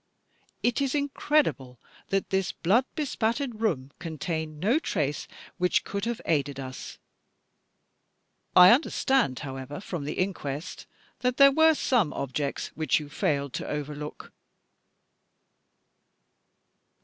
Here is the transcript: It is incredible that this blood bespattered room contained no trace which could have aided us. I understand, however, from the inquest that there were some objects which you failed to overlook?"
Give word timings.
It 0.63 0.81
is 0.81 0.95
incredible 0.95 1.77
that 2.09 2.31
this 2.31 2.51
blood 2.51 2.85
bespattered 2.95 3.61
room 3.61 3.91
contained 3.99 4.59
no 4.59 4.79
trace 4.79 5.27
which 5.59 5.83
could 5.83 6.05
have 6.05 6.19
aided 6.25 6.59
us. 6.59 6.97
I 8.55 8.71
understand, 8.71 9.37
however, 9.37 9.79
from 9.79 10.05
the 10.05 10.13
inquest 10.15 10.87
that 11.19 11.37
there 11.37 11.51
were 11.51 11.75
some 11.75 12.13
objects 12.13 12.69
which 12.69 12.99
you 12.99 13.09
failed 13.09 13.53
to 13.53 13.67
overlook?" 13.67 14.31